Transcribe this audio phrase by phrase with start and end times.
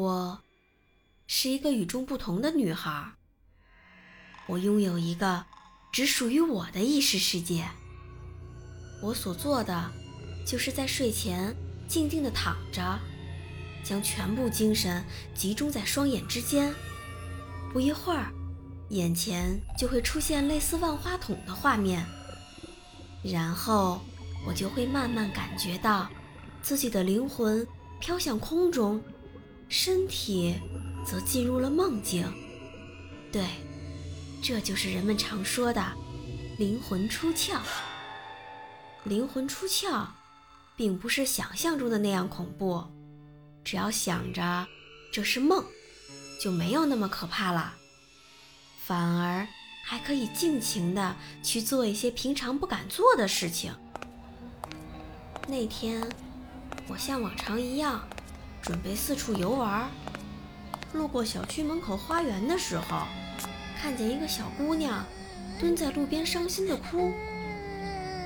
[0.00, 0.40] 我
[1.26, 3.12] 是一个与众不同的女孩。
[4.46, 5.44] 我拥有一个
[5.92, 7.68] 只属于我的意识世界。
[9.02, 9.92] 我所做的，
[10.46, 11.54] 就是在睡前
[11.86, 12.98] 静静地躺着，
[13.84, 16.72] 将全部精神集中在双眼之间。
[17.70, 18.32] 不一会儿，
[18.88, 22.06] 眼前就会出现类似万花筒的画面，
[23.22, 24.00] 然后
[24.46, 26.08] 我就会慢慢感觉到
[26.62, 27.66] 自己的灵魂
[28.00, 28.98] 飘向空中。
[29.70, 30.56] 身体
[31.06, 32.26] 则进入了梦境，
[33.30, 33.46] 对，
[34.42, 35.82] 这就是人们常说的
[36.58, 37.60] 灵魂出窍。
[39.04, 40.08] 灵魂出窍，
[40.76, 42.84] 并不是想象中的那样恐怖，
[43.62, 44.66] 只要想着
[45.12, 45.64] 这是梦，
[46.42, 47.72] 就没有那么可怕了，
[48.84, 49.46] 反而
[49.84, 53.72] 还可以尽情的去做一些平常不敢做的事情。
[55.46, 56.06] 那天，
[56.88, 58.04] 我像往常一样。
[58.62, 59.90] 准备四处游玩，
[60.92, 63.06] 路过小区门口花园的时候，
[63.80, 65.04] 看见一个小姑娘
[65.58, 67.12] 蹲在路边伤心的哭。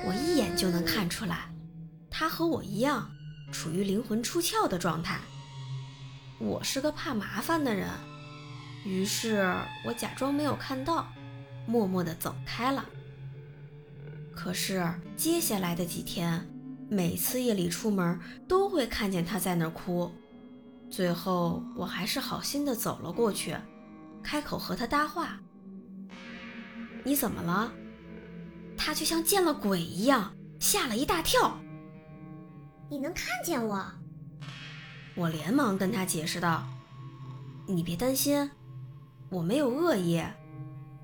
[0.05, 1.49] 我一眼就能看出来，
[2.09, 3.09] 她和我一样
[3.51, 5.19] 处于灵魂出窍的状态。
[6.37, 7.89] 我是个怕麻烦的人，
[8.85, 11.07] 于是我假装没有看到，
[11.65, 12.85] 默默地走开了。
[14.35, 16.45] 可是接下来的几天，
[16.89, 20.11] 每次夜里出门都会看见她在那儿哭。
[20.95, 23.53] 最后，我还是好心的走了过去，
[24.23, 25.37] 开口和他搭话
[27.03, 27.69] ：“你怎么了？”
[28.77, 31.59] 他就像见了鬼一样，吓了一大跳。
[32.89, 33.85] “你能看见我？”
[35.15, 36.65] 我连忙跟他解释道
[37.67, 38.49] ：“你别担心，
[39.27, 40.23] 我没有恶意，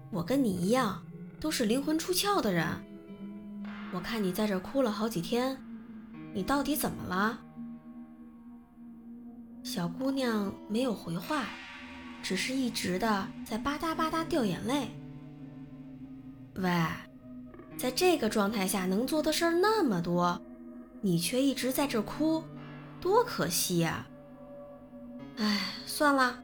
[0.09, 1.03] 我跟你一样，
[1.41, 2.66] 都是灵魂出窍的人。
[3.91, 5.62] 我看你在这哭了好几天，
[6.34, 7.38] 你到底怎么了？”
[9.64, 11.46] 小姑娘没有回话，
[12.24, 14.90] 只是一直的在吧嗒吧嗒掉眼泪。
[16.56, 16.70] 喂，
[17.78, 20.42] 在这个状态下能做的事儿那么多，
[21.00, 22.44] 你却一直在这哭，
[23.00, 24.08] 多可惜呀！
[25.38, 26.44] 哎，算了，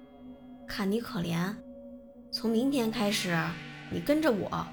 [0.68, 1.54] 看你可怜，
[2.32, 3.36] 从明天开始，
[3.92, 4.68] 你跟着我，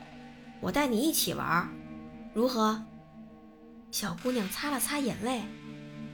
[0.60, 1.68] 我带你一起玩，
[2.34, 2.80] 如何？
[3.90, 5.42] 小姑娘擦了擦眼泪，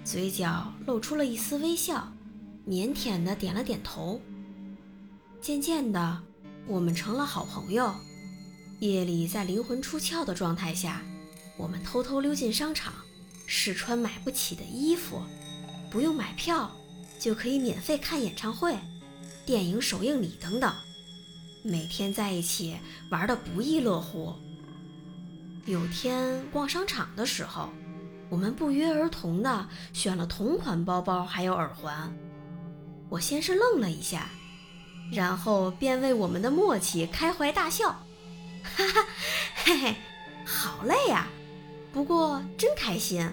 [0.04, 2.12] 嘴角露出了一丝微笑。
[2.70, 4.20] 腼腆的点了点头。
[5.40, 6.22] 渐渐的，
[6.68, 7.92] 我们成了好朋友。
[8.78, 11.02] 夜里在灵魂出窍的状态下，
[11.56, 12.94] 我们偷偷溜进商场，
[13.44, 15.20] 试穿买不起的衣服，
[15.90, 16.70] 不用买票
[17.18, 18.78] 就可以免费看演唱会、
[19.44, 20.72] 电影首映礼等等。
[21.64, 22.76] 每天在一起
[23.10, 24.32] 玩得不亦乐乎。
[25.66, 27.68] 有天逛商场的时候，
[28.28, 32.16] 我们不约而同的选了同款包包，还有耳环。
[33.10, 34.28] 我先是愣了一下，
[35.12, 37.88] 然后便为我们的默契开怀大笑，
[38.62, 39.06] 哈哈，
[39.64, 39.96] 嘿嘿，
[40.46, 41.26] 好累呀，
[41.92, 43.28] 不过真开心。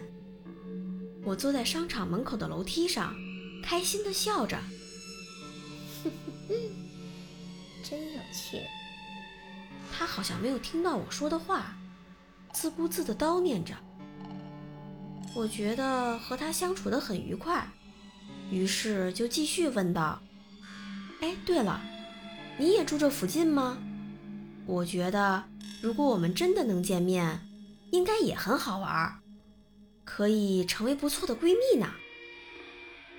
[1.23, 3.16] 我坐在商场门口的楼梯上，
[3.61, 4.57] 开心的笑着，
[7.83, 8.59] 真有趣。
[9.93, 11.77] 他好像没有听到我说的话，
[12.53, 13.75] 自顾自的叨念着。
[15.35, 17.67] 我觉得和他相处的很愉快。
[18.50, 20.22] 于是就继续问道
[21.22, 21.81] ：“哎，对了，
[22.58, 23.78] 你也住这附近吗？
[24.66, 25.44] 我觉得
[25.81, 27.41] 如果我们真的能见面，
[27.91, 29.19] 应该也很好玩，
[30.06, 31.94] 可以成为不错的闺蜜呢。”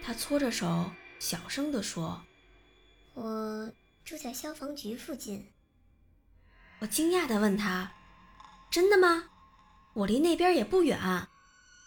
[0.03, 2.23] 她搓着手，小声地说
[3.13, 3.71] ：“我
[4.05, 5.47] 住在消防局附近。”
[6.81, 7.93] 我惊讶地问她
[8.71, 9.25] ：“真的吗？
[9.93, 10.99] 我离那边也不远，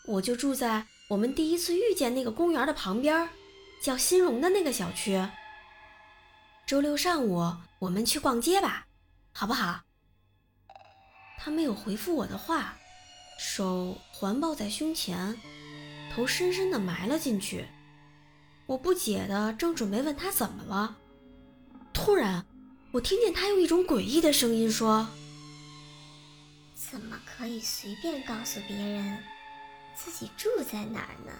[0.05, 3.27] 我就住在……”我们第一次遇见那个公园的旁边，
[3.81, 5.21] 叫新荣的那个小区。
[6.65, 8.87] 周六上午我们去逛街吧，
[9.33, 9.81] 好不好？
[11.37, 12.77] 他没有回复我的话，
[13.37, 15.35] 手环抱在胸前，
[16.15, 17.67] 头深深的埋了进去。
[18.65, 20.95] 我不解的正准备问他怎么了，
[21.91, 22.45] 突然
[22.93, 25.09] 我听见他用一种诡异的声音说
[26.73, 29.17] ：“怎么可以随便告诉别人？”
[29.95, 31.33] 自己住在哪儿呢？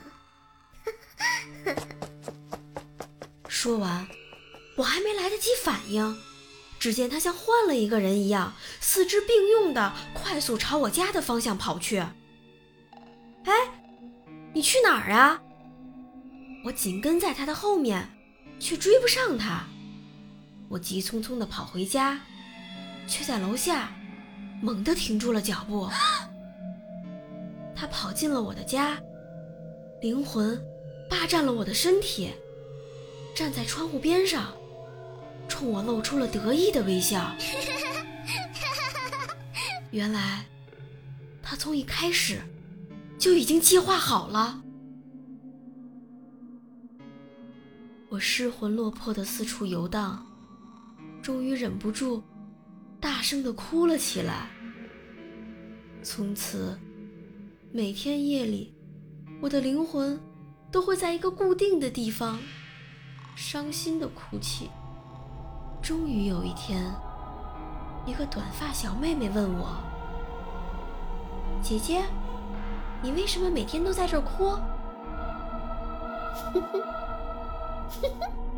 [3.48, 4.08] 说完，
[4.78, 6.18] 我还没来得及反应，
[6.80, 11.98] 只见他像换了一个人一样，四肢并用的快速朝我家的方向跑去。
[13.44, 13.54] 哎，
[14.54, 15.42] 你去哪儿啊？
[16.64, 18.10] 我紧跟在他的后面，
[18.60, 19.68] 却追不上他。
[20.70, 22.22] 我急匆匆地跑回家，
[23.08, 23.92] 却在楼下
[24.62, 25.90] 猛地停住了脚步。
[27.82, 29.02] 他跑进了我的家，
[30.02, 30.56] 灵魂
[31.10, 32.32] 霸占了我的身体，
[33.36, 34.54] 站在窗户边上，
[35.48, 37.36] 冲我露出了得意的微笑。
[39.90, 40.46] 原来，
[41.42, 42.40] 他从一开始
[43.18, 44.62] 就已经计划好了。
[48.10, 50.24] 我失魂落魄的四处游荡，
[51.20, 52.22] 终于忍不住
[53.00, 54.52] 大声的哭了起来。
[56.04, 56.78] 从此。
[57.74, 58.76] 每天夜里，
[59.42, 60.20] 我的灵魂
[60.70, 62.38] 都会在一个固定的地方
[63.34, 64.70] 伤心的哭泣。
[65.82, 66.94] 终于有一天，
[68.06, 69.78] 一个短发小妹妹问我
[71.64, 72.04] ：“姐姐，
[73.02, 74.52] 你为什么每天都在这儿哭？”